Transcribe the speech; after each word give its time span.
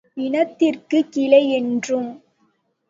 இனத்திற்குக் 0.17 1.11
கிளையென்றும் 1.11 2.11